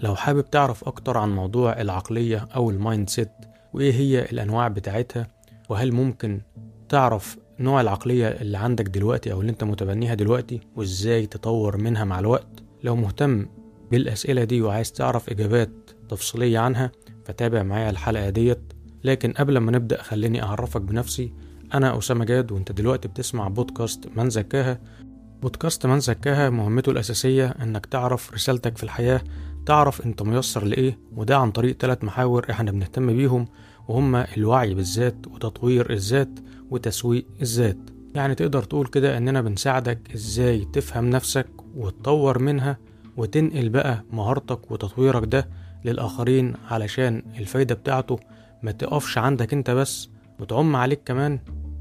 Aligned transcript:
لو 0.00 0.14
حابب 0.14 0.50
تعرف 0.50 0.84
أكتر 0.84 1.18
عن 1.18 1.34
موضوع 1.34 1.80
العقلية 1.80 2.48
أو 2.56 2.70
ال 2.70 3.10
mindset 3.10 3.30
وإيه 3.72 3.92
هي 3.92 4.22
الأنواع 4.22 4.68
بتاعتها 4.68 5.26
وهل 5.68 5.92
ممكن 5.92 6.40
تعرف 6.88 7.36
نوع 7.60 7.80
العقلية 7.80 8.28
اللي 8.28 8.58
عندك 8.58 8.84
دلوقتي 8.88 9.32
أو 9.32 9.40
اللي 9.40 9.52
أنت 9.52 9.64
متبنيها 9.64 10.14
دلوقتي 10.14 10.60
وإزاي 10.76 11.26
تطور 11.26 11.76
منها 11.76 12.04
مع 12.04 12.18
الوقت؟ 12.18 12.62
لو 12.84 12.96
مهتم 12.96 13.46
بالأسئلة 13.90 14.44
دي 14.44 14.62
وعايز 14.62 14.92
تعرف 14.92 15.30
إجابات 15.30 15.70
تفصيلية 16.08 16.58
عنها 16.58 16.92
فتابع 17.24 17.62
معايا 17.62 17.90
الحلقة 17.90 18.30
ديت. 18.30 18.72
لكن 19.04 19.32
قبل 19.32 19.58
ما 19.58 19.72
نبدأ 19.72 20.02
خليني 20.02 20.42
أعرفك 20.42 20.80
بنفسي. 20.80 21.32
أنا 21.74 21.98
أسامة 21.98 22.24
جاد 22.24 22.52
وأنت 22.52 22.72
دلوقتي 22.72 23.08
بتسمع 23.08 23.48
بودكاست 23.48 24.08
من 24.16 24.30
زكاها. 24.30 24.80
بودكاست 25.42 25.86
من 25.86 26.00
زكاها 26.00 26.50
مهمته 26.50 26.90
الأساسية 26.90 27.46
إنك 27.46 27.86
تعرف 27.86 28.32
رسالتك 28.32 28.76
في 28.76 28.82
الحياة 28.82 29.20
تعرف 29.66 30.06
انت 30.06 30.22
ميسر 30.22 30.64
لإيه؟ 30.64 30.98
وده 31.16 31.36
عن 31.38 31.50
طريق 31.50 31.76
ثلاث 31.76 32.04
محاور 32.04 32.46
إحنا 32.50 32.70
بنهتم 32.70 33.06
بيهم 33.16 33.48
وهما 33.88 34.26
الوعي 34.36 34.74
بالذات 34.74 35.26
وتطوير 35.26 35.92
الذات 35.92 36.30
وتسويق 36.70 37.26
الذات. 37.42 37.78
يعني 38.14 38.34
تقدر 38.34 38.62
تقول 38.62 38.86
كده 38.86 39.16
إننا 39.18 39.40
بنساعدك 39.40 39.98
إزاي 40.14 40.66
تفهم 40.72 41.10
نفسك 41.10 41.46
وتطور 41.76 42.38
منها 42.38 42.78
وتنقل 43.16 43.68
بقى 43.68 44.04
مهارتك 44.12 44.70
وتطويرك 44.70 45.24
ده 45.24 45.48
للآخرين 45.84 46.54
علشان 46.70 47.22
الفايدة 47.38 47.74
بتاعته 47.74 48.18
ما 48.62 48.72
تقفش 48.72 49.18
عندك 49.18 49.52
أنت 49.52 49.70
بس 49.70 50.08
وتعم 50.40 50.76
عليك 50.76 51.00
كمان 51.04 51.38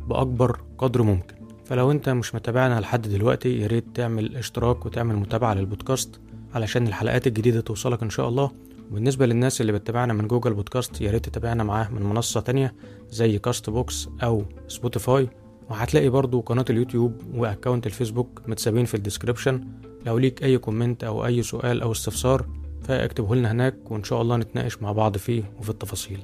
بأكبر 0.08 0.60
قدر 0.78 1.04
ممكن. 1.04 1.36
فلو 1.66 1.92
أنت 1.92 2.10
مش 2.10 2.36
متابعنا 2.36 2.80
لحد 2.80 3.02
دلوقتي 3.02 3.60
ياريت 3.60 3.86
تعمل 3.94 4.36
اشتراك 4.36 4.86
وتعمل 4.86 5.16
متابعة 5.16 5.54
للبودكاست. 5.54 6.20
علشان 6.54 6.88
الحلقات 6.88 7.28
الجديدة 7.28 7.62
توصلك 7.62 8.04
إن 8.04 8.10
شاء 8.10 8.30
الله. 8.30 8.52
وبالنسبة 8.92 9.26
للناس 9.26 9.62
اللي 9.62 9.72
بتتابعنا 9.72 10.14
من 10.14 10.28
Google 10.28 10.54
Podcast 10.54 11.02
يا 11.02 11.12
ريت 11.12 11.26
تتابعنا 11.26 11.64
معاه 11.64 11.90
من 11.92 12.04
منصة 12.04 12.42
تانية 12.42 12.76
زي 13.10 13.40
Castbox 13.40 14.10
أو 14.24 14.44
Spotify 14.68 15.30
وهتلاقي 15.70 16.10
برضو 16.10 16.42
قناة 16.42 16.66
اليوتيوب 16.70 17.14
و 17.34 17.40
account 17.40 17.86
الفيسبوك 17.86 18.42
متسابين 18.48 18.86
في 18.86 18.94
ال 18.94 19.00
description. 19.00 19.68
لو 20.06 20.18
ليك 20.18 20.44
أي 20.44 20.58
comment 20.58 21.04
أو 21.04 21.26
أي 21.26 21.44
سؤال 21.44 21.82
أو 21.82 21.92
استفسار 21.92 22.46
فاكتبه 22.84 23.36
لنا 23.36 23.52
هناك 23.52 23.92
وإن 23.92 24.04
شاء 24.04 24.22
الله 24.22 24.38
نتناقش 24.38 24.82
مع 24.82 24.92
بعض 24.92 25.18
فيه 25.18 25.44
وفي 25.60 25.70
التفاصيل. 25.70 26.20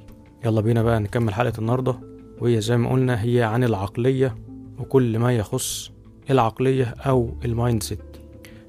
يلا 0.46 0.62
بينا 0.62 0.84
بقى 0.84 1.00
نكمل 1.00 1.34
حلقة 1.34 1.60
النهاردة. 1.60 2.00
وهي 2.42 2.62
زي 2.62 2.78
ما 2.78 2.90
قلنا 2.90 3.24
هي 3.24 3.44
عن 3.44 3.64
العقلية 3.64 4.36
وكل 4.80 5.20
ما 5.20 5.36
يخص 5.36 5.92
العقلية 6.30 6.86
أو 6.86 7.38
ال 7.46 7.84
mindset 7.84 8.00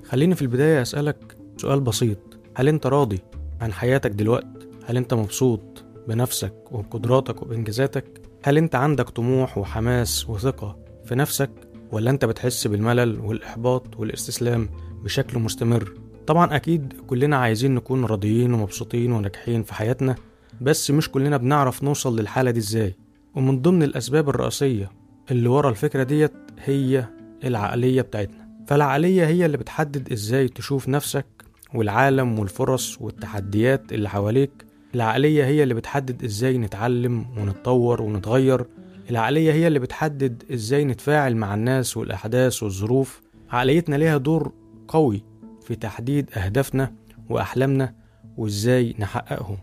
خليني 0.05 0.35
في 0.35 0.43
البداية 0.43 0.83
أسألك 0.83 1.36
سؤال 1.57 1.81
بسيط. 1.81 2.19
هل 2.55 2.69
انت 2.69 2.87
راضي 2.87 3.19
عن 3.61 3.73
حياتك 3.73 4.11
دلوقتي؟ 4.11 4.47
هل 4.87 4.97
انت 4.97 5.15
مبسوط 5.15 5.85
بنفسك 6.09 6.55
وبقدراتك 6.73 7.43
وبإنجازاتك؟ 7.43 8.23
هل 8.45 8.59
انت 8.59 8.75
عندك 8.75 9.11
طموح 9.11 9.59
وحماس 9.59 10.31
وثقة 10.31 10.79
في 11.05 11.15
نفسك؟ 11.15 11.51
ولا 11.93 12.11
انت 12.11 12.25
بتحس 12.25 12.67
بالملل 12.67 13.21
والإحباط 13.21 13.97
والإستسلام 14.01 14.69
بشكل 15.05 15.39
مستمر؟ 15.39 15.93
طبعا 16.27 16.57
أكيد 16.57 16.93
كلنا 17.07 17.37
عايزين 17.37 17.75
نكون 17.75 18.05
راضيين 18.05 18.55
ومبسوطين 18.55 19.13
وناجحين 19.13 19.63
في 19.63 19.75
حياتنا 19.75 20.15
بس 20.61 20.91
مش 20.91 21.11
كلنا 21.11 21.37
بنعرف 21.37 21.83
نوصل 21.83 22.19
للحالة 22.21 22.51
دي 22.51 22.59
إزاي. 22.59 22.97
ومن 23.35 23.63
ضمن 23.63 23.83
الأسباب 23.83 24.29
الرئيسية 24.29 24.91
اللي 25.31 25.49
ورا 25.49 25.71
الفكرة 25.71 26.03
ديت 26.03 26.33
هي 26.65 27.05
العقلية 27.45 28.03
بتاعتنا. 28.03 28.49
فالعقلية 28.67 29.27
هي 29.27 29.47
اللي 29.47 29.57
بتحدد 29.57 30.13
إزاي 30.13 30.49
تشوف 30.49 30.89
نفسك 30.89 31.27
والعالم 31.75 32.39
والفرص 32.39 33.01
والتحديات 33.01 33.93
اللي 33.93 34.09
حواليك 34.09 34.51
العقلية 34.95 35.45
هي 35.45 35.63
اللي 35.63 35.75
بتحدد 35.75 36.25
إزاي 36.25 36.59
نتعلم 36.59 37.27
ونتطور 37.39 38.03
ونتغير 38.03 38.67
العقلية 39.11 39.53
هي 39.53 39.67
اللي 39.67 39.79
بتحدد 39.79 40.43
إزاي 40.53 40.85
نتفاعل 40.85 41.37
مع 41.37 41.55
الناس 41.55 41.97
والأحداث 41.97 42.63
والظروف. 42.63 43.23
عقليتنا 43.51 43.97
ليها 43.97 44.17
دور 44.17 44.53
قوي 44.89 45.23
في 45.63 45.75
تحديد 45.75 46.31
أهدافنا 46.39 46.93
وأحلامنا 47.31 47.95
وإزاي 48.37 48.95
نحققهم. 48.99 49.59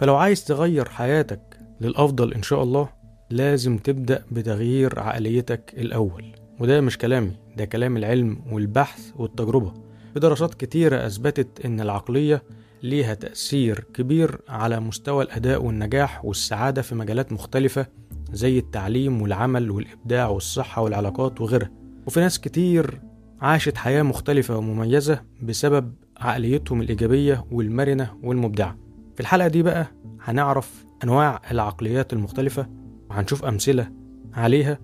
فلو 0.00 0.16
عايز 0.16 0.44
تغير 0.44 0.88
حياتك 0.88 1.58
للأفضل 1.80 2.34
إن 2.34 2.42
شاء 2.42 2.62
الله 2.62 2.88
لازم 3.30 3.78
تبدأ 3.78 4.24
بتغيير 4.30 5.00
عقليتك 5.00 5.74
الأول. 5.78 6.24
وده 6.60 6.80
مش 6.80 6.98
كلامي 6.98 7.32
ده 7.56 7.64
كلام 7.64 7.96
العلم 7.96 8.38
والبحث 8.52 9.10
والتجربة. 9.16 9.87
في 10.14 10.20
دراسات 10.20 10.54
كتيرة 10.54 11.06
أثبتت 11.06 11.64
إن 11.64 11.80
العقلية 11.80 12.42
ليها 12.82 13.14
تأثير 13.14 13.84
كبير 13.94 14.38
على 14.48 14.80
مستوى 14.80 15.24
الأداء 15.24 15.64
والنجاح 15.64 16.24
والسعادة 16.24 16.82
في 16.82 16.94
مجالات 16.94 17.32
مختلفة 17.32 17.86
زي 18.32 18.58
التعليم 18.58 19.22
والعمل 19.22 19.70
والإبداع 19.70 20.28
والصحة 20.28 20.82
والعلاقات 20.82 21.40
وغيرها. 21.40 21.70
وفي 22.06 22.20
ناس 22.20 22.40
كتير 22.40 23.00
عاشت 23.40 23.76
حياة 23.76 24.02
مختلفة 24.02 24.56
ومميزة 24.56 25.22
بسبب 25.42 25.94
عقليتهم 26.16 26.80
الإيجابية 26.80 27.44
والمرنة 27.50 28.10
والمبدعة. 28.22 28.78
في 29.14 29.20
الحلقة 29.20 29.48
دي 29.48 29.62
بقى 29.62 29.86
هنعرف 30.24 30.84
أنواع 31.04 31.40
العقليات 31.50 32.12
المختلفة 32.12 32.66
وهنشوف 33.10 33.44
أمثلة 33.44 33.90
عليها 34.34 34.78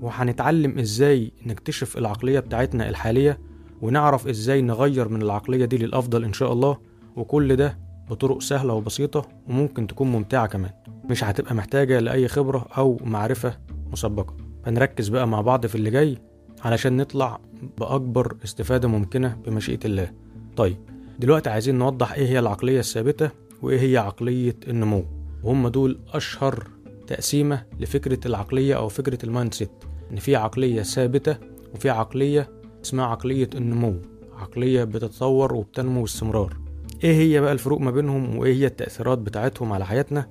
وهنتعلم 0.00 0.78
إزاي 0.78 1.32
نكتشف 1.46 1.98
العقلية 1.98 2.40
بتاعتنا 2.40 2.88
الحالية 2.88 3.38
ونعرف 3.82 4.28
إزاي 4.28 4.62
نغير 4.62 5.08
من 5.08 5.22
العقلية 5.22 5.64
دي 5.64 5.78
للأفضل 5.78 6.24
إن 6.24 6.32
شاء 6.32 6.52
الله. 6.52 6.78
وكل 7.16 7.56
ده 7.56 7.78
بطرق 8.10 8.42
سهلة 8.42 8.74
وبسيطة 8.74 9.28
وممكن 9.48 9.86
تكون 9.86 10.12
ممتعة 10.12 10.46
كمان. 10.46 10.70
مش 11.10 11.24
هتبقى 11.24 11.54
محتاجة 11.54 12.00
لأي 12.00 12.28
خبرة 12.28 12.66
أو 12.78 13.00
معرفة 13.04 13.58
مسبقة. 13.92 14.36
فنركز 14.64 15.08
بقى 15.08 15.28
مع 15.28 15.40
بعض 15.40 15.66
في 15.66 15.74
اللي 15.74 15.90
جاي 15.90 16.18
علشان 16.64 16.96
نطلع 16.96 17.40
بأكبر 17.78 18.36
استفادة 18.44 18.88
ممكنة 18.88 19.36
بمشيئة 19.46 19.80
الله. 19.84 20.12
طيب 20.56 20.76
دلوقتي 21.18 21.50
عايزين 21.50 21.78
نوضح 21.78 22.12
إيه 22.12 22.26
هي 22.26 22.38
العقلية 22.38 22.78
الثابتة 22.80 23.30
وإيه 23.62 23.80
هي 23.80 23.96
عقلية 23.96 24.56
النمو. 24.68 25.04
وهم 25.42 25.68
دول 25.68 25.98
أشهر 26.12 26.66
تقسيمة 27.06 27.62
لفكرة 27.80 28.26
العقلية 28.26 28.76
أو 28.76 28.88
فكرة 28.88 29.18
ال 29.24 29.54
mindset. 29.54 29.70
إن 30.12 30.16
في 30.16 30.36
عقلية 30.36 30.82
ثابتة 30.82 31.36
وفي 31.74 31.90
عقلية 31.90 32.48
اسمها 32.88 33.06
عقلية 33.06 33.50
النمو 33.54 33.94
عقلية 34.38 34.84
بتتطور 34.84 35.54
وبتنمو 35.54 36.00
باستمرار. 36.00 36.56
إيه 37.04 37.14
هي 37.14 37.40
بقى 37.40 37.52
الفروق 37.52 37.80
ما 37.80 37.90
بينهم 37.90 38.36
وإيه 38.36 38.54
هي 38.54 38.66
التأثيرات 38.66 39.18
بتاعتهم 39.18 39.72
على 39.72 39.86
حياتنا؟ 39.86 40.28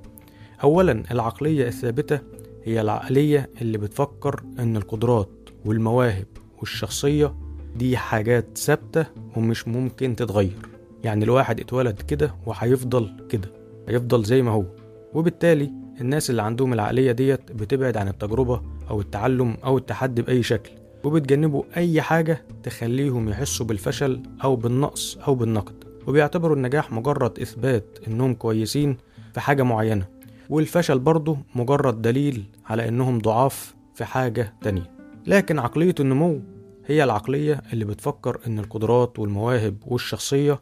اولا 0.63 1.03
العقلية 1.11 1.67
الثابتة 1.67 2.19
هي 2.63 2.81
العقلية 2.81 3.49
اللي 3.61 3.77
بتفكر 3.77 4.43
إن 4.59 4.77
القدرات 4.77 5.29
والمواهب 5.65 6.25
والشخصية 6.59 7.35
دي 7.75 7.97
حاجات 7.97 8.57
ثابتة 8.57 9.05
ومش 9.35 9.67
ممكن 9.67 10.15
تتغير. 10.15 10.69
يعني 11.03 11.25
الواحد 11.25 11.59
اتولد 11.59 12.01
كده 12.01 12.35
وهيفضل 12.45 13.27
كده 13.29 13.51
هيفضل 13.87 14.23
زي 14.23 14.41
ما 14.41 14.51
هو. 14.51 14.65
وبالتالي 15.13 15.71
الناس 16.01 16.29
اللي 16.29 16.41
عندهم 16.41 16.73
العقلية 16.73 17.11
ديت 17.11 17.51
بتبعد 17.51 17.97
عن 17.97 18.07
التجربة 18.07 18.61
أو 18.89 19.01
التعلم 19.01 19.57
أو 19.65 19.77
التحدي 19.77 20.21
بأي 20.21 20.43
شكل. 20.43 20.71
وبتجنبوا 21.07 21.63
أي 21.77 22.01
حاجة 22.01 22.45
تخليهم 22.63 23.29
يحسوا 23.29 23.65
بالفشل 23.65 24.21
أو 24.43 24.55
بالنقص 24.55 25.17
أو 25.27 25.35
بالنقد. 25.35 25.83
وبيعتبروا 26.07 26.55
النجاح 26.55 26.91
مجرد 26.91 27.39
إثبات 27.39 27.99
إنهم 28.07 28.33
كويسين 28.33 28.97
في 29.33 29.39
حاجة 29.39 29.63
معينة 29.63 30.05
والفشل 30.49 30.99
برضه 30.99 31.37
مجرد 31.55 32.01
دليل 32.01 32.43
على 32.65 32.87
إنهم 32.87 33.19
ضعاف 33.19 33.75
في 33.95 34.05
حاجة 34.05 34.53
تانية. 34.61 34.91
لكن 35.27 35.59
عقلية 35.59 35.95
النمو 35.99 36.41
هي 36.85 37.03
العقلية 37.03 37.61
اللي 37.73 37.85
بتفكر 37.85 38.39
إن 38.47 38.59
القدرات 38.59 39.19
والمواهب 39.19 39.77
والشخصية 39.87 40.61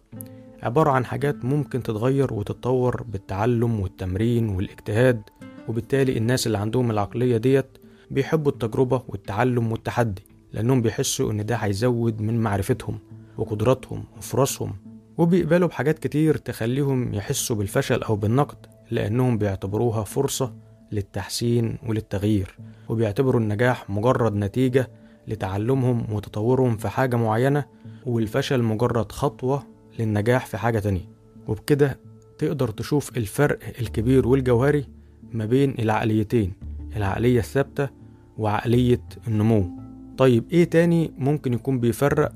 عبارة 0.63 0.91
عن 0.91 1.05
حاجات 1.05 1.45
ممكن 1.45 1.83
تتغير 1.83 2.33
وتتطور 2.33 3.03
بالتعلم 3.03 3.79
والتمرين 3.79 4.49
والاجتهاد 4.49 5.21
وبالتالي 5.67 6.17
الناس 6.17 6.47
اللي 6.47 6.57
عندهم 6.57 6.91
العقلية 6.91 7.37
ديت 7.37 7.77
بيحبوا 8.11 8.51
التجربة 8.51 9.01
والتعلم 9.07 9.71
والتحدي. 9.71 10.24
لأنهم 10.55 10.81
بيحسوا 10.81 11.31
إن 11.31 11.45
ده 11.45 11.55
هيزود 11.55 12.21
من 12.21 12.41
معرفتهم 12.41 12.99
وقدراتهم 13.37 14.03
وفرصهم 14.17 14.73
وبيقبلوا 15.17 15.67
بحاجات 15.67 15.99
كتير 15.99 16.37
تخليهم 16.37 17.13
يحسوا 17.13 17.55
بالفشل 17.55 18.03
أو 18.03 18.15
بالنقد 18.15 18.57
لأنهم 18.91 19.37
بيعتبروها 19.37 20.03
فرصة 20.03 20.53
للتحسين 20.91 21.77
وللتغيير 21.87 22.57
وبيعتبروا 22.89 23.41
النجاح 23.41 23.89
مجرد 23.89 24.35
نتيجة 24.35 24.89
لتعلمهم 25.27 26.13
وتطورهم 26.13 26.77
في 26.77 26.89
حاجة 26.89 27.15
معينة 27.15 27.65
والفشل 28.05 28.63
مجرد 28.63 29.11
خطوة 29.11 29.63
للنجاح 29.99 30.45
في 30.45 30.57
حاجة 30.57 30.79
تانية. 30.79 31.09
وبكده 31.47 31.99
تقدر 32.37 32.69
تشوف 32.69 33.17
الفرق 33.17 33.59
الكبير 33.79 34.27
والجوهري 34.27 34.85
ما 35.31 35.45
بين 35.45 35.75
العقليتين 35.79 36.53
العقلية 36.95 37.39
الثابتة 37.39 37.89
وعقلية 38.37 39.01
النمو. 39.27 39.84
طيب 40.17 40.43
إيه 40.51 40.63
تاني 40.63 41.11
ممكن 41.17 41.53
يكون 41.53 41.79
بيفرق 41.79 42.33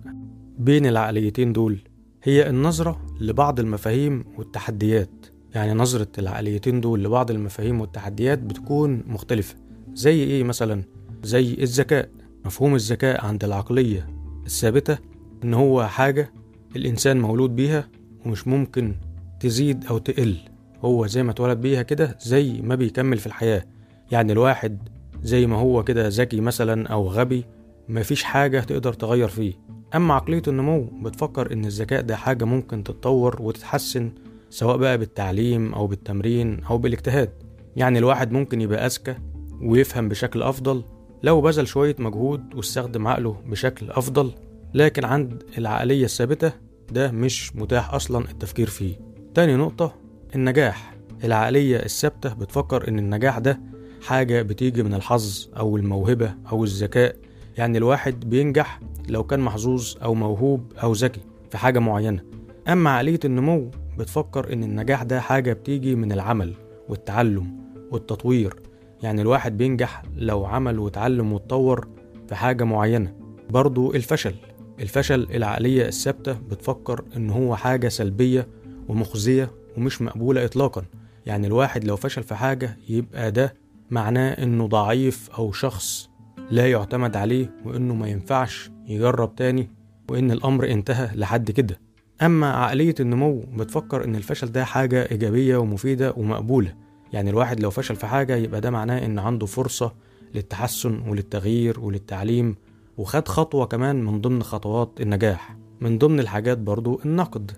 بين 0.58 0.86
العقليتين 0.86 1.54
دول؟ 1.54 1.80
هي 2.24 2.50
النظرة 2.50 3.02
لبعض 3.22 3.60
المفاهيم 3.60 4.26
والتحديات. 4.38 5.10
يعني 5.56 5.74
نظرة 5.74 6.08
العقليتين 6.18 6.82
دول 6.82 7.04
لبعض 7.04 7.32
المفاهيم 7.32 7.82
والتحديات 7.82 8.40
بتكون 8.40 9.04
مختلفة. 9.08 9.56
زي 9.94 10.24
إيه 10.24 10.44
مثلا؟ 10.44 10.84
زي 11.24 11.54
الذكاء. 11.54 12.10
مفهوم 12.46 12.76
الذكاء 12.76 13.26
عند 13.26 13.44
العقلية 13.44 14.10
الثابتة 14.46 14.98
إن 15.44 15.54
هو 15.54 15.88
حاجة 15.88 16.32
الإنسان 16.76 17.20
مولود 17.20 17.56
بيها 17.56 17.88
ومش 18.26 18.48
ممكن 18.48 18.96
تزيد 19.40 19.86
أو 19.86 19.98
تقل. 19.98 20.38
هو 20.82 21.08
زي 21.08 21.24
ما 21.24 21.32
اتولد 21.32 21.62
بيها 21.62 21.82
كده 21.82 22.18
زي 22.22 22.62
ما 22.62 22.76
بيكمل 22.76 23.18
في 23.18 23.28
الحياة. 23.28 23.66
يعني 24.12 24.32
الواحد 24.32 24.78
زي 25.24 25.48
ما 25.48 25.56
هو 25.56 25.84
كده 25.84 26.08
ذكي 26.08 26.42
مثلا 26.42 26.88
أو 26.88 27.08
غبي 27.08 27.46
مفيش 27.90 28.24
حاجة 28.24 28.60
تقدر 28.60 28.94
تغير 28.94 29.28
فيه. 29.28 29.54
أما 29.96 30.14
عقلية 30.14 30.42
النمو 30.48 30.84
بتفكر 31.04 31.54
إن 31.54 31.66
الذكاء 31.66 32.02
ده 32.02 32.16
حاجة 32.16 32.46
ممكن 32.46 32.84
تتطور 32.84 33.42
وتتحسن 33.42 34.12
سواء 34.50 34.78
بقى 34.78 34.98
بالتعليم 34.98 35.74
أو 35.74 35.88
بالتمرين 35.88 36.64
أو 36.64 36.78
بالاجتهاد. 36.78 37.30
يعني 37.76 38.00
الواحد 38.00 38.32
ممكن 38.32 38.62
يبقى 38.62 38.86
أذكى 38.86 39.16
ويفهم 39.62 40.10
بشكل 40.10 40.42
أفضل 40.44 40.84
لو 41.24 41.42
بذل 41.42 41.68
شوية 41.68 41.96
مجهود 42.00 42.56
واستخدم 42.56 43.08
عقله 43.08 43.36
بشكل 43.48 43.92
أفضل 43.92 44.32
لكن 44.74 45.06
عند 45.06 45.44
العقلية 45.58 46.06
الثابتة 46.06 46.52
ده 46.92 47.12
مش 47.12 47.56
متاح 47.56 47.94
أصلا 47.94 48.26
التفكير 48.32 48.68
فيه. 48.68 48.96
تاني 49.34 49.56
نقطة 49.56 49.94
النجاح. 50.36 50.96
العقلية 51.24 51.78
الثابتة 51.78 52.34
بتفكر 52.34 52.88
إن 52.88 53.00
النجاح 53.00 53.40
ده 53.40 53.60
حاجة 54.08 54.42
بتيجي 54.42 54.84
من 54.84 54.94
الحظ 54.94 55.48
أو 55.58 55.78
الموهبة 55.78 56.34
أو 56.52 56.64
الذكاء 56.64 57.16
يعني 57.60 57.78
الواحد 57.78 58.30
بينجح 58.30 58.80
لو 59.10 59.24
كان 59.24 59.40
محظوظ 59.40 59.96
أو 60.04 60.14
موهوب 60.14 60.74
أو 60.84 60.94
ذكي 60.94 61.22
في 61.52 61.58
حاجة 61.58 61.80
معينة. 61.80 62.24
أما 62.68 62.90
عقلية 62.90 63.20
النمو 63.26 63.72
بتفكر 63.98 64.54
إن 64.54 64.64
النجاح 64.64 65.04
ده 65.04 65.20
حاجة 65.20 65.54
بتيجي 65.54 65.96
من 65.96 66.12
العمل 66.12 66.54
والتعلم 66.90 67.58
والتطوير. 67.92 68.56
يعني 69.04 69.22
الواحد 69.22 69.58
بينجح 69.58 70.02
لو 70.16 70.46
عمل 70.46 70.80
واتعلم 70.80 71.34
واتطور 71.34 71.88
في 72.28 72.36
حاجة 72.36 72.64
معينة. 72.64 73.14
برضو 73.50 73.94
الفشل 73.94 74.36
الفشل 74.80 75.28
العقلية 75.34 75.88
الثابتة 75.88 76.34
بتفكر 76.34 77.04
إن 77.16 77.30
هو 77.30 77.56
حاجة 77.56 77.88
سلبية 77.88 78.48
ومخزية 78.88 79.52
ومش 79.78 80.02
مقبولة 80.02 80.46
إطلاقا. 80.46 80.84
يعني 81.26 81.48
الواحد 81.48 81.84
لو 81.84 81.96
فشل 81.96 82.24
في 82.24 82.36
حاجة 82.36 82.78
يبقى 82.90 83.32
ده 83.32 83.54
معناه 83.90 84.32
إنه 84.44 84.68
ضعيف 84.68 85.30
أو 85.30 85.52
شخص 85.52 86.09
لا 86.52 86.68
يعتمد 86.72 87.16
عليه 87.16 87.52
وإنه 87.66 87.96
ما 87.96 88.08
ينفعش 88.08 88.72
يجرب 88.88 89.36
تاني 89.36 89.70
وإن 90.10 90.32
الأمر 90.32 90.72
انتهى 90.72 91.10
لحد 91.16 91.52
كده. 91.52 91.80
أما 92.22 92.54
عقلية 92.54 92.96
النمو 93.00 93.44
بتفكر 93.54 94.04
إن 94.06 94.16
الفشل 94.16 94.52
ده 94.52 94.66
حاجة 94.66 95.12
إيجابية 95.12 95.58
ومفيدة 95.58 96.14
ومقبولة. 96.18 96.74
يعني 97.14 97.30
الواحد 97.30 97.60
لو 97.60 97.70
فشل 97.70 97.96
في 97.96 98.06
حاجة 98.08 98.36
يبقى 98.36 98.62
ده 98.62 98.72
معناه 98.72 99.06
إن 99.06 99.20
عنده 99.20 99.46
فرصة 99.46 99.94
للتحسن 100.36 101.00
وللتغيير 101.08 101.80
وللتعليم 101.80 102.56
وخد 102.98 103.28
خطوة 103.28 103.66
كمان 103.66 104.04
من 104.04 104.22
ضمن 104.22 104.44
خطوات 104.44 104.90
النجاح. 105.02 105.56
من 105.82 105.98
ضمن 105.98 106.20
الحاجات 106.20 106.58
برضو 106.58 107.02
النقد. 107.06 107.52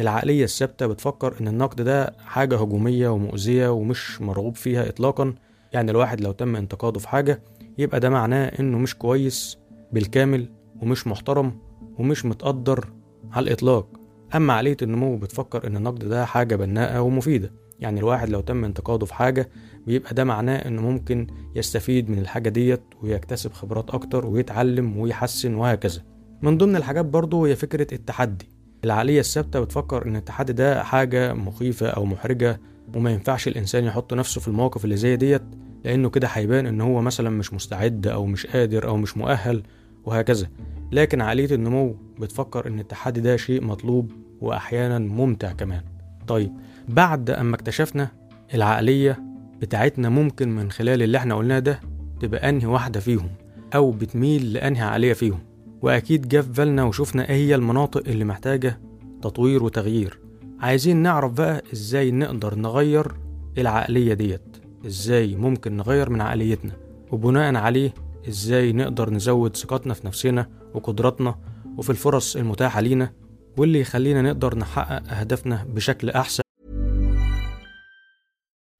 العقلية 0.00 0.44
الثابتة 0.44 0.86
بتفكر 0.86 1.34
إن 1.40 1.48
النقد 1.48 1.82
ده 1.82 2.16
حاجة 2.24 2.56
هجومية 2.56 3.08
ومؤذية 3.08 3.68
ومش 3.68 4.20
مرغوب 4.22 4.56
فيها 4.56 4.88
إطلاقا. 4.88 5.34
يعني 5.72 5.90
الواحد 5.90 6.20
لو 6.20 6.32
تم 6.32 6.56
انتقاده 6.56 7.00
في 7.00 7.08
حاجة 7.08 7.42
يبقى 7.78 8.00
ده 8.00 8.10
معناه 8.10 8.46
إنه 8.46 8.78
مش 8.78 8.94
كويس 8.94 9.58
بالكامل 9.92 10.48
ومش 10.82 11.06
محترم 11.06 11.58
ومش 11.98 12.24
متقدر 12.26 12.88
على 13.32 13.44
الإطلاق. 13.44 13.86
أما 14.34 14.52
عقلية 14.52 14.76
النمو 14.82 15.16
بتفكر 15.16 15.66
إن 15.66 15.76
النقد 15.76 15.98
ده 16.08 16.24
حاجة 16.24 16.56
بناءة 16.56 17.00
ومفيدة. 17.00 17.52
يعني 17.80 18.00
الواحد 18.00 18.28
لو 18.28 18.40
تم 18.40 18.64
انتقاده 18.64 19.06
في 19.06 19.14
حاجة 19.14 19.48
بيبقى 19.86 20.14
ده 20.14 20.24
معناه 20.24 20.56
إنه 20.56 20.82
ممكن 20.82 21.26
يستفيد 21.54 22.10
من 22.10 22.18
الحاجة 22.18 22.48
ديت 22.48 22.82
ويكتسب 23.02 23.52
خبرات 23.52 23.90
أكتر 23.90 24.26
ويتعلم 24.26 24.96
ويحسن 24.98 25.54
وهكذا. 25.54 26.02
من 26.42 26.58
ضمن 26.58 26.76
الحاجات 26.76 27.04
برضه 27.04 27.46
هي 27.46 27.56
فكرة 27.56 27.94
التحدي. 27.94 28.48
العقلية 28.84 29.20
الثابتة 29.20 29.60
بتفكر 29.60 30.06
إن 30.06 30.16
التحدي 30.16 30.52
ده 30.52 30.82
حاجة 30.82 31.32
مخيفة 31.34 31.86
أو 31.86 32.04
محرجة 32.04 32.60
وما 32.96 33.10
ينفعش 33.10 33.48
الإنسان 33.48 33.84
يحط 33.84 34.14
نفسه 34.14 34.40
في 34.40 34.48
المواقف 34.48 34.84
اللي 34.84 34.96
زي 34.96 35.16
ديت. 35.16 35.42
لأنه 35.84 36.10
كده 36.10 36.28
هيبان 36.28 36.66
إن 36.66 36.80
هو 36.80 37.00
مثلا 37.00 37.30
مش 37.30 37.52
مستعد 37.52 38.06
أو 38.06 38.26
مش 38.26 38.46
قادر 38.46 38.88
أو 38.88 38.96
مش 38.96 39.16
مؤهل 39.16 39.62
وهكذا. 40.04 40.48
لكن 40.92 41.20
عقلية 41.20 41.54
النمو 41.54 41.96
بتفكر 42.20 42.66
إن 42.66 42.80
التحدي 42.80 43.20
ده 43.20 43.36
شيء 43.36 43.64
مطلوب 43.64 44.12
وأحيانا 44.40 44.98
ممتع 44.98 45.52
كمان. 45.52 45.82
طيب 46.26 46.52
بعد 46.88 47.30
أما 47.30 47.54
اكتشفنا 47.56 48.08
العقلية 48.54 49.22
بتاعتنا 49.60 50.08
ممكن 50.08 50.48
من 50.56 50.70
خلال 50.70 51.02
اللي 51.02 51.18
إحنا 51.18 51.34
قلناه 51.34 51.58
ده 51.58 51.80
تبقى 52.20 52.48
أنهي 52.48 52.66
واحدة 52.66 53.00
فيهم 53.00 53.28
أو 53.74 53.90
بتميل 53.90 54.52
لأنهي 54.52 54.82
عقلية 54.82 55.12
فيهم. 55.12 55.38
وأكيد 55.82 56.28
جه 56.28 56.40
في 56.40 56.52
بالنا 56.52 56.84
وشفنا 56.84 57.28
إيه 57.28 57.34
هي 57.36 57.54
المناطق 57.54 58.08
اللي 58.08 58.24
محتاجة 58.24 58.80
تطوير 59.22 59.64
وتغيير. 59.64 60.18
عايزين 60.60 60.96
نعرف 60.96 61.32
بقى 61.32 61.62
إزاي 61.72 62.10
نقدر 62.10 62.54
نغير 62.54 63.12
العقلية 63.58 64.14
ديت. 64.14 64.53
إزاي 64.86 65.36
ممكن 65.36 65.76
نغير 65.76 66.10
من 66.10 66.20
عقليتنا 66.20 66.72
وبناء 67.12 67.54
عليه 67.54 67.94
إزاي 68.28 68.72
نقدر 68.72 69.10
نزود 69.10 69.56
ثقتنا 69.56 69.94
في 69.94 70.06
نفسنا 70.06 70.50
وقدراتنا 70.74 71.38
وفي 71.76 71.90
الفرص 71.90 72.36
المتاحة 72.36 72.80
لينا 72.80 73.12
واللي 73.56 73.80
يخلينا 73.80 74.22
نقدر 74.22 74.58
نحقق 74.58 75.12
أهدافنا 75.12 75.66
بشكل 75.68 76.10
أحسن 76.10 76.44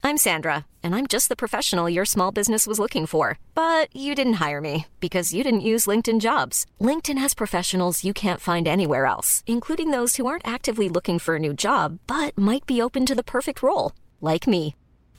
I'm 0.06 0.18
Sandra, 0.18 0.66
and 0.82 0.94
I'm 0.94 1.06
just 1.06 1.30
the 1.30 1.42
professional 1.44 1.88
your 1.88 2.04
small 2.04 2.30
business 2.30 2.66
was 2.66 2.78
looking 2.78 3.06
for. 3.06 3.38
But 3.54 3.88
you 3.96 4.14
didn't 4.14 4.40
hire 4.44 4.60
me 4.60 4.86
because 5.00 5.32
you 5.32 5.42
didn't 5.42 5.70
use 5.72 5.86
LinkedIn 5.86 6.20
jobs. 6.20 6.66
LinkedIn 6.78 7.16
has 7.16 7.32
professionals 7.42 8.04
you 8.04 8.12
can't 8.12 8.46
find 8.50 8.68
anywhere 8.68 9.06
else, 9.06 9.42
including 9.46 9.92
those 9.92 10.16
who 10.16 10.26
aren't 10.26 10.46
actively 10.46 10.90
looking 10.90 11.18
for 11.18 11.36
a 11.36 11.44
new 11.46 11.54
job 11.54 11.98
but 12.06 12.36
might 12.36 12.66
be 12.66 12.82
open 12.82 13.06
to 13.06 13.14
the 13.14 13.30
perfect 13.36 13.62
role, 13.62 13.92
like 14.20 14.46
me. 14.46 14.74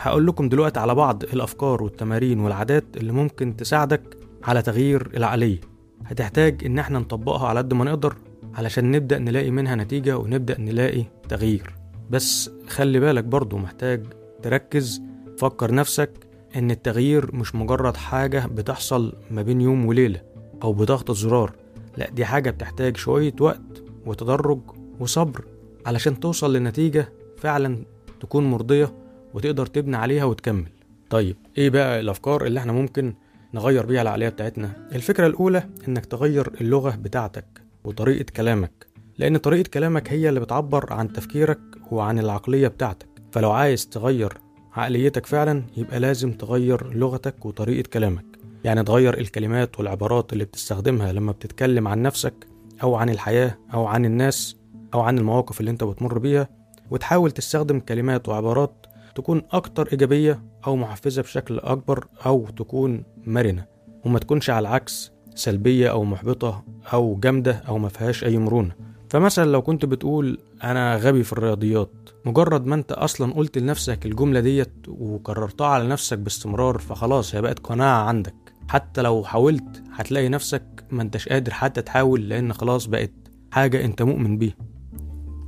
هقول 0.00 0.26
لكم 0.26 0.48
دلوقتي 0.48 0.80
على 0.80 0.94
بعض 0.94 1.22
الأفكار 1.22 1.82
والتمارين 1.82 2.40
والعادات 2.40 2.84
اللي 2.96 3.12
ممكن 3.12 3.56
تساعدك 3.56 4.02
على 4.44 4.62
تغيير 4.62 5.10
العقلية. 5.16 5.60
هتحتاج 6.06 6.64
إن 6.64 6.78
إحنا 6.78 6.98
نطبقها 6.98 7.48
على 7.48 7.58
قد 7.58 7.74
ما 7.74 7.84
نقدر 7.84 8.16
علشان 8.54 8.90
نبدأ 8.90 9.18
نلاقي 9.18 9.50
منها 9.50 9.74
نتيجة 9.74 10.18
ونبدأ 10.18 10.60
نلاقي 10.60 11.04
تغيير. 11.28 11.74
بس 12.10 12.50
خلي 12.68 13.00
بالك 13.00 13.24
برضو 13.24 13.58
محتاج 13.58 14.06
تركز 14.42 15.02
فكر 15.38 15.74
نفسك 15.74 16.10
إن 16.56 16.70
التغيير 16.70 17.34
مش 17.34 17.54
مجرد 17.54 17.96
حاجة 17.96 18.46
بتحصل 18.46 19.12
ما 19.30 19.42
بين 19.42 19.60
يوم 19.60 19.86
وليلة 19.86 20.20
أو 20.62 20.72
بضغط 20.72 21.10
الزرار 21.10 21.52
لا 21.96 22.10
دي 22.10 22.24
حاجة 22.24 22.50
بتحتاج 22.50 22.96
شوية 22.96 23.34
وقت 23.40 23.82
وتدرج 24.06 24.60
وصبر 25.00 25.44
علشان 25.86 26.20
توصل 26.20 26.56
لنتيجة 26.56 27.12
فعلا 27.36 27.78
تكون 28.20 28.50
مرضية 28.50 28.92
وتقدر 29.34 29.66
تبني 29.66 29.96
عليها 29.96 30.24
وتكمل. 30.24 30.68
طيب 31.10 31.36
إيه 31.58 31.70
بقى 31.70 32.00
الأفكار 32.00 32.46
اللي 32.46 32.60
إحنا 32.60 32.72
ممكن 32.72 33.14
نغير 33.54 33.86
بيها 33.86 34.02
العقلية 34.02 34.28
بتاعتنا؟ 34.28 34.88
الفكرة 34.92 35.26
الأولى 35.26 35.62
إنك 35.88 36.06
تغير 36.06 36.52
اللغة 36.60 36.96
بتاعتك 36.96 37.44
وطريقة 37.84 38.26
كلامك 38.36 38.86
لأن 39.18 39.36
طريقة 39.36 39.68
كلامك 39.68 40.12
هي 40.12 40.28
اللي 40.28 40.40
بتعبر 40.40 40.92
عن 40.92 41.12
تفكيرك 41.12 41.60
وعن 41.90 42.18
العقلية 42.18 42.68
بتاعتك. 42.68 43.06
فلو 43.32 43.50
عايز 43.50 43.86
تغير 43.88 44.32
عقليتك 44.72 45.26
فعلا 45.26 45.62
يبقى 45.76 46.00
لازم 46.00 46.32
تغير 46.32 46.94
لغتك 46.94 47.46
وطريقة 47.46 47.88
كلامك. 47.88 48.24
يعني 48.64 48.82
تغير 48.84 49.18
الكلمات 49.18 49.78
والعبارات 49.78 50.32
اللي 50.32 50.44
بتستخدمها 50.44 51.12
لما 51.12 51.32
بتتكلم 51.32 51.88
عن 51.88 52.02
نفسك 52.02 52.34
أو 52.82 52.94
عن 52.94 53.10
الحياة 53.10 53.58
أو 53.74 53.86
عن 53.86 54.04
الناس 54.04 54.56
أو 54.94 55.00
عن 55.00 55.18
المواقف 55.18 55.60
اللي 55.60 55.70
أنت 55.70 55.84
بتمر 55.84 56.18
بيها 56.18 56.48
وتحاول 56.90 57.30
تستخدم 57.30 57.80
كلمات 57.80 58.28
وعبارات 58.28 58.79
تكون 59.20 59.42
أكتر 59.50 59.88
إيجابية 59.92 60.42
أو 60.66 60.76
محفزة 60.76 61.22
بشكل 61.22 61.58
أكبر 61.58 62.06
أو 62.26 62.46
تكون 62.56 63.04
مرنة 63.26 63.64
وما 64.04 64.18
تكونش 64.18 64.50
على 64.50 64.68
العكس 64.68 65.12
سلبية 65.34 65.90
أو 65.90 66.04
محبطة 66.04 66.64
أو 66.92 67.16
جامدة 67.16 67.52
أو 67.68 67.78
ما 67.78 67.88
فيهاش 67.88 68.24
أي 68.24 68.38
مرونة. 68.38 68.72
فمثلا 69.10 69.50
لو 69.50 69.62
كنت 69.62 69.84
بتقول 69.84 70.38
أنا 70.64 70.96
غبي 70.96 71.22
في 71.22 71.32
الرياضيات 71.32 71.90
مجرد 72.24 72.66
ما 72.66 72.74
أنت 72.74 72.92
أصلا 72.92 73.32
قلت 73.32 73.58
لنفسك 73.58 74.06
الجملة 74.06 74.40
ديت 74.40 74.72
وكررتها 74.88 75.66
على 75.66 75.88
نفسك 75.88 76.18
باستمرار 76.18 76.78
فخلاص 76.78 77.34
هي 77.34 77.42
بقت 77.42 77.58
قناعة 77.58 78.02
عندك. 78.02 78.34
حتى 78.68 79.02
لو 79.02 79.24
حاولت 79.24 79.82
هتلاقي 79.92 80.28
نفسك 80.28 80.84
ما 80.90 81.02
أنتش 81.02 81.28
قادر 81.28 81.52
حتى 81.52 81.82
تحاول 81.82 82.28
لأن 82.28 82.52
خلاص 82.52 82.86
بقت 82.86 83.12
حاجة 83.52 83.84
أنت 83.84 84.02
مؤمن 84.02 84.38
بيها. 84.38 84.56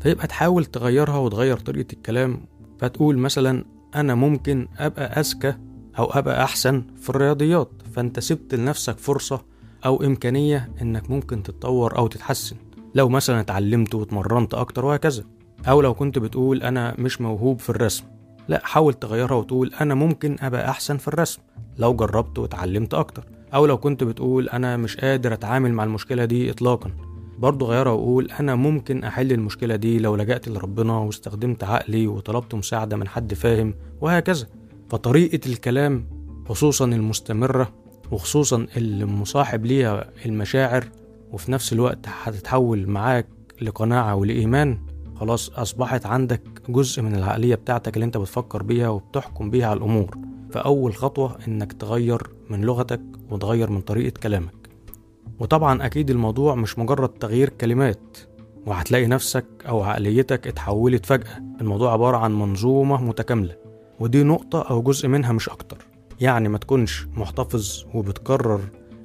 فيبقى 0.00 0.26
تحاول 0.26 0.64
تغيرها 0.64 1.19
وتغير 1.19 1.57
طريقة 1.57 1.93
الكلام 1.93 2.51
فتقول 2.83 3.19
مثلا 3.19 3.65
أنا 3.95 4.15
ممكن 4.15 4.69
أبقى 4.79 5.21
أذكى 5.21 5.55
أو 5.99 6.05
أبقى 6.05 6.45
أحسن 6.45 6.83
في 7.01 7.11
الرياضيات 7.11 7.71
فأنت 7.93 8.21
سبت 8.21 8.55
لنفسك 8.55 8.99
فرصة 8.99 9.43
أو 9.87 10.03
إمكانية 10.03 10.71
إنك 10.83 11.11
ممكن 11.11 11.43
تتطور 11.43 11.99
أو 11.99 12.07
تتحسن 12.07 12.57
لو 12.95 13.09
مثلا 13.09 13.41
اتعلمت 13.41 13.95
واتمرنت 13.95 14.55
أكتر 14.55 14.85
وهكذا. 14.85 15.25
أو 15.69 15.81
لو 15.81 15.95
كنت 15.95 16.19
بتقول 16.19 16.62
أنا 16.62 16.95
مش 16.99 17.21
موهوب 17.21 17.59
في 17.59 17.71
الرسم. 17.71 18.05
لا 18.49 18.61
حاول 18.65 18.95
تغيرها 18.95 19.37
وتقول 19.37 19.73
أنا 19.81 19.95
ممكن 19.95 20.37
أبقى 20.41 20.71
أحسن 20.71 20.97
في 20.97 21.09
الرسم 21.09 21.43
لو 21.79 21.95
جربت 21.95 22.39
واتعلمت 22.39 22.95
أكتر. 22.95 23.25
أو 23.55 23.67
لو 23.67 23.79
كنت 23.79 24.05
بتقول 24.05 24.49
أنا 24.49 24.77
مش 24.77 24.97
قادر 24.97 25.33
أتعامل 25.33 25.73
مع 25.73 25.85
المشكلة 25.85 26.25
دي 26.25 26.51
إطلاقا. 26.51 26.91
برضه 27.39 27.67
غيرها 27.67 27.93
وأقول 27.93 28.31
أنا 28.31 28.55
ممكن 28.55 29.05
أحل 29.05 29.33
المشكلة 29.33 29.77
دي 29.77 29.99
لو 29.99 30.17
لجأت 30.17 30.49
لربنا 30.49 30.99
واستخدمت 30.99 31.65
عقلي 31.65 32.07
وطلبت 32.07 32.55
مساعدة 32.55 32.97
من 32.97 33.09
حد 33.09 33.35
فاهم 33.35 33.75
وهكذا. 34.01 34.47
فطريقة 34.91 35.41
الكلام 35.47 36.07
خصوصا 36.49 36.85
المستمرة 36.85 37.73
وخصوصا 38.11 38.67
اللي 38.77 39.05
مصاحب 39.05 39.67
ليها 39.67 40.11
المشاعر 40.27 40.85
وفي 41.33 41.53
نفس 41.53 41.73
الوقت 41.73 41.99
هتتحول 42.23 42.87
معاك 42.87 43.27
لقناعة 43.62 44.15
ولإيمان 44.15 44.79
خلاص 45.17 45.51
أصبحت 45.51 46.07
عندك 46.07 46.43
جزء 46.69 47.03
من 47.03 47.15
العقلية 47.15 47.55
بتاعتك 47.55 47.95
اللي 47.95 48.05
أنت 48.05 48.17
بتفكر 48.17 48.62
بيها 48.62 48.89
وبتحكم 48.89 49.51
بيها 49.51 49.67
على 49.67 49.77
الأمور. 49.77 50.19
فأول 50.51 50.95
خطوة 50.95 51.39
إنك 51.49 51.73
تغير 51.73 52.23
من 52.51 52.61
لغتك 52.61 53.01
وتغير 53.31 53.71
من 53.71 53.81
طريقة 53.81 54.21
كلامك. 54.21 54.62
وطبعا 55.38 55.87
أكيد 55.87 56.11
الموضوع 56.11 56.55
مش 56.55 56.79
مجرد 56.79 57.09
تغيير 57.09 57.49
كلمات 57.49 58.19
وهتلاقي 58.67 59.07
نفسك 59.07 59.45
أو 59.69 59.83
عقليتك 59.83 60.47
اتحولت 60.47 61.07
فجأة. 61.07 61.43
الموضوع 61.61 61.93
عبارة 61.93 62.17
عن 62.17 62.38
منظومة 62.38 63.02
متكاملة 63.05 63.57
ودي 64.00 64.23
نقطة 64.23 64.62
أو 64.62 64.83
جزء 64.83 65.09
منها 65.09 65.33
مش 65.33 65.49
أكتر. 65.49 65.87
يعني 66.21 66.49
ما 66.49 66.59
تكونش 66.59 67.07
محتفظ 67.17 67.85
وبتكرر 67.95 68.61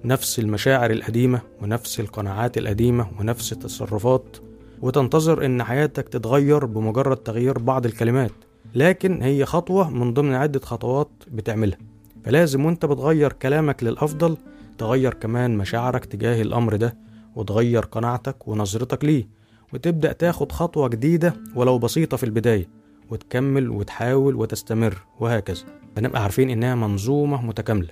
نفس 0.06 0.40
المشاعر 0.40 0.92
القديمة 0.92 1.42
ونفس 1.62 2.00
القناعات 2.00 2.58
القديمة 2.58 3.08
ونفس 3.20 3.54
التصرفات 3.54 4.38
وتنتظر 4.82 5.46
إن 5.46 5.64
حياتك 5.64 6.10
تتغير 6.10 6.66
بمجرد 6.66 7.18
تغيير 7.18 7.60
بعض 7.60 7.86
الكلمات. 7.86 8.32
لكن 8.76 9.22
هي 9.22 9.46
خطوة 9.46 9.90
من 9.90 10.14
ضمن 10.14 10.34
عدة 10.34 10.60
خطوات 10.60 11.10
بتعملها. 11.32 11.78
فلازم 12.26 12.66
وأنت 12.66 12.86
بتغير 12.86 13.34
كلامك 13.34 13.84
للأفضل 13.84 14.38
تغير 14.78 15.14
كمان 15.14 15.58
مشاعرك 15.58 16.06
تجاه 16.06 16.42
الأمر 16.42 16.76
ده 16.76 16.98
وتغير 17.36 17.82
قناعتك 17.86 18.48
ونظرتك 18.48 19.06
ليه 19.06 19.28
وتبدأ 19.74 20.12
تاخد 20.12 20.52
خطوة 20.52 20.88
جديدة 20.88 21.34
ولو 21.56 21.78
بسيطة 21.80 22.18
في 22.18 22.24
البداية 22.24 22.70
وتكمل 23.10 23.70
وتحاول 23.70 24.36
وتستمر 24.36 24.98
وهكذا. 25.20 25.64
فنبقى 25.96 26.24
عارفين 26.24 26.50
إنها 26.50 26.76
منظومة 26.76 27.46
متكاملة. 27.46 27.90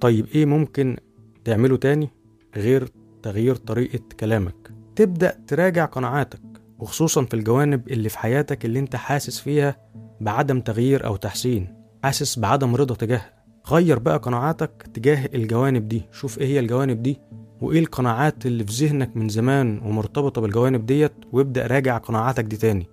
طيب 0.00 0.26
إيه 0.34 0.46
ممكن 0.46 0.96
تعمله 1.44 1.76
تاني 1.76 2.08
غير 2.56 2.88
تغيير 3.22 3.56
طريقة 3.56 4.00
كلامك؟ 4.20 4.70
تبدأ 4.96 5.38
تراجع 5.46 5.84
قناعاتك 5.84 6.40
وخصوصا 6.78 7.24
في 7.24 7.34
الجوانب 7.34 7.88
اللي 7.88 8.08
في 8.08 8.18
حياتك 8.18 8.64
اللي 8.64 8.78
أنت 8.78 8.96
حاسس 8.96 9.40
فيها 9.40 9.76
بعدم 10.20 10.60
تغيير 10.60 11.06
أو 11.06 11.16
تحسين 11.16 11.74
حاسس 12.04 12.38
بعدم 12.38 12.76
رضا 12.76 12.94
تجاهها 12.94 13.35
غير 13.70 13.98
بقى 13.98 14.18
قناعاتك 14.18 14.88
تجاه 14.94 15.28
الجوانب 15.34 15.88
دي. 15.88 16.02
شوف 16.12 16.38
إيه 16.38 16.46
هي 16.46 16.60
الجوانب 16.60 17.02
دي. 17.02 17.18
وإيه 17.60 17.78
القناعات 17.78 18.46
اللي 18.46 18.64
في 18.64 18.86
ذهنك 18.86 19.16
من 19.16 19.28
زمان 19.28 19.78
ومرتبطة 19.84 20.40
بالجوانب 20.40 20.86
ديت. 20.86 21.12
وابدأ 21.32 21.66
راجع 21.66 21.98
قناعاتك 21.98 22.44
دي 22.44 22.56
تاني. 22.56 22.86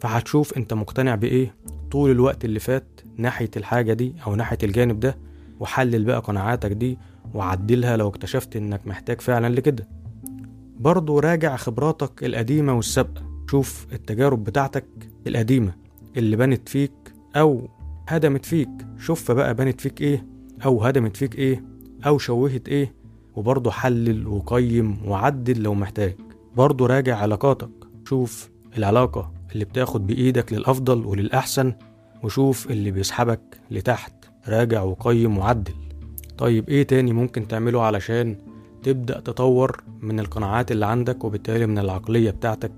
فهتشوف 0.00 0.56
أنت 0.56 0.74
مقتنع 0.74 1.14
بإيه 1.14 1.54
طول 1.90 2.10
الوقت 2.10 2.44
اللي 2.44 2.60
فات 2.60 3.00
ناحية 3.16 3.50
الحاجة 3.56 3.92
دي 3.92 4.14
أو 4.26 4.34
ناحية 4.34 4.58
الجانب 4.62 5.00
ده. 5.00 5.18
وحلل 5.60 6.04
بقى 6.04 6.20
قناعاتك 6.20 6.72
دي 6.72 6.98
وعدلها 7.34 7.96
لو 7.96 8.08
اكتشفت 8.08 8.56
إنك 8.56 8.86
محتاج 8.86 9.20
فعلا 9.20 9.54
لكده. 9.54 9.88
برضه 10.80 11.20
راجع 11.20 11.56
خبراتك 11.56 12.24
القديمة 12.24 12.72
والسابقة. 12.72 13.22
شوف 13.50 13.86
التجارب 13.92 14.44
بتاعتك 14.44 14.86
القديمة 15.26 15.72
اللي 16.16 16.36
بنت 16.36 16.68
فيك 16.68 16.92
أو 17.36 17.68
هدمت 18.10 18.46
فيك. 18.46 18.68
شوف 18.98 19.32
بقى 19.32 19.54
بنت 19.54 19.80
فيك 19.80 20.00
إيه 20.00 20.26
أو 20.64 20.82
هدمت 20.84 21.16
فيك 21.16 21.34
إيه 21.34 21.64
أو 22.06 22.18
شوهت 22.18 22.68
إيه 22.68 22.94
وبرضه 23.34 23.70
حلل 23.70 24.26
وقيم 24.26 24.98
وعدل 25.06 25.62
لو 25.62 25.74
محتاج. 25.74 26.16
برضه 26.56 26.86
راجع 26.86 27.16
علاقاتك. 27.16 27.70
شوف 28.08 28.50
العلاقة 28.78 29.32
اللي 29.52 29.64
بتاخد 29.64 30.06
بإيدك 30.06 30.52
للأفضل 30.52 31.06
وللأحسن 31.06 31.72
وشوف 32.22 32.70
اللي 32.70 32.90
بيسحبك 32.90 33.60
لتحت. 33.70 34.12
راجع 34.48 34.82
وقيم 34.82 35.38
وعدل. 35.38 35.72
طيب 36.38 36.68
إيه 36.68 36.82
تاني 36.82 37.12
ممكن 37.12 37.48
تعمله 37.48 37.82
علشان 37.82 38.36
تبدأ 38.82 39.20
تطور 39.20 39.82
من 40.00 40.20
القناعات 40.20 40.72
اللي 40.72 40.86
عندك 40.86 41.24
وبالتالي 41.24 41.66
من 41.66 41.78
العقلية 41.78 42.30
بتاعتك؟ 42.30 42.72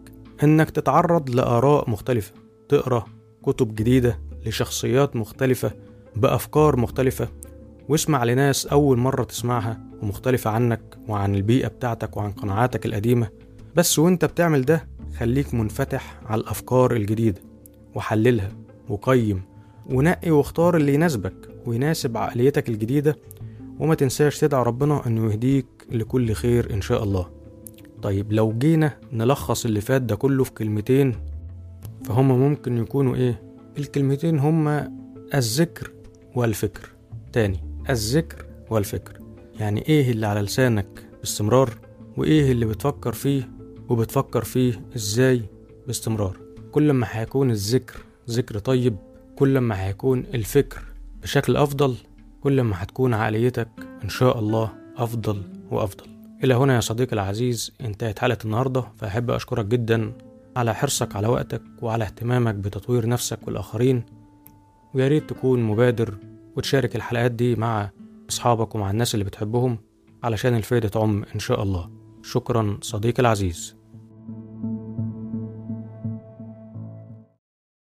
إنك 0.44 0.70
تتعرض 0.70 1.30
لآراء 1.30 1.90
مختلفة. 1.90 2.32
تقرأ 2.68 3.04
كتب 3.42 3.74
جديدة 3.74 4.18
لشخصيات 4.46 5.16
مختلفة 5.16 5.72
بأفكار 6.16 6.76
مختلفة. 6.76 7.28
واسمع 7.88 8.24
لناس 8.24 8.66
أول 8.66 8.98
مرة 8.98 9.24
تسمعها 9.24 9.80
ومختلفة 10.02 10.50
عنك 10.50 10.80
وعن 11.08 11.34
البيئة 11.34 11.68
بتاعتك 11.68 12.16
وعن 12.16 12.30
قناعاتك 12.32 12.86
القديمة. 12.86 13.28
بس 13.76 13.98
وانت 13.98 14.24
بتعمل 14.24 14.62
ده 14.64 14.88
خليك 15.18 15.54
منفتح 15.54 16.20
على 16.26 16.40
الأفكار 16.40 16.96
الجديدة 16.96 17.40
وحللها 17.94 18.52
وقيم 18.88 19.42
ونقي 19.90 20.30
واختار 20.30 20.76
اللي 20.76 20.94
يناسبك 20.94 21.34
ويناسب 21.66 22.16
عقليتك 22.16 22.68
الجديدة. 22.68 23.16
وما 23.78 23.94
تنساش 23.94 24.38
تدعي 24.38 24.62
ربنا 24.62 25.06
إنه 25.06 25.32
يهديك 25.32 25.66
لكل 25.92 26.32
خير 26.32 26.74
إن 26.74 26.80
شاء 26.80 27.02
الله. 27.04 27.28
طيب 28.02 28.32
لو 28.32 28.52
جينا 28.58 28.96
نلخص 29.12 29.64
اللي 29.64 29.80
فات 29.80 30.02
ده 30.02 30.16
كله 30.16 30.44
في 30.44 30.50
كلمتين 30.52 31.14
فهم 32.04 32.28
ممكن 32.28 32.78
يكونوا 32.78 33.16
إيه؟ 33.16 33.42
الكلمتين 33.78 34.38
هما 34.38 34.92
الذكر 35.34 35.90
والفكر. 36.34 36.90
تاني 37.32 37.60
الذكر 37.90 38.44
والفكر. 38.70 39.18
يعني 39.60 39.88
إيه 39.88 40.10
اللي 40.10 40.26
على 40.26 40.40
لسانك 40.40 40.86
باستمرار 41.20 41.78
وإيه 42.16 42.52
اللي 42.52 42.66
بتفكر 42.66 43.12
فيه 43.12 43.50
وبتفكر 43.88 44.44
فيه 44.44 44.82
إزاي 44.96 45.42
باستمرار؟ 45.86 46.36
كل 46.72 46.90
ما 46.90 47.06
هيكون 47.10 47.50
الذكر 47.50 47.96
ذكر 48.30 48.58
طيب 48.58 48.96
كل 49.36 49.58
ما 49.58 49.86
هيكون 49.86 50.24
الفكر 50.34 50.82
بشكل 51.22 51.56
أفضل 51.56 51.94
كل 52.40 52.60
ما 52.60 52.82
هتكون 52.82 53.14
عقليتك 53.14 53.68
إن 54.04 54.08
شاء 54.08 54.38
الله 54.38 54.72
أفضل 54.96 55.42
وأفضل. 55.70 56.04
إلى 56.44 56.54
هنا 56.54 56.74
يا 56.74 56.80
صديقي 56.80 57.12
العزيز 57.12 57.72
انتهت 57.80 58.18
حلقة 58.18 58.38
النهارده. 58.44 58.84
فأحب 58.98 59.30
أشكرك 59.30 59.64
جدا 59.66 60.12
على 60.56 60.74
حرصك 60.74 61.16
على 61.16 61.28
وقتك 61.28 61.62
وعلى 61.82 62.04
اهتمامك 62.04 62.54
بتطوير 62.54 63.08
نفسك 63.08 63.38
والآخرين 63.46 64.02
ويا 64.94 65.08
ريت 65.08 65.30
تكون 65.30 65.62
مبادر 65.62 66.18
وتشارك 66.56 66.96
الحلقات 66.96 67.30
دي 67.32 67.56
مع 67.56 67.90
أصحابك 68.30 68.74
ومع 68.74 68.90
الناس 68.90 69.14
اللي 69.14 69.24
بتحبهم 69.24 69.78
علشان 70.22 70.54
الفايدة 70.54 70.88
تعم 70.88 71.24
إن 71.34 71.40
شاء 71.40 71.62
الله. 71.62 71.90
شكرا 72.22 72.78
صديقي 72.82 73.20
العزيز. 73.20 73.76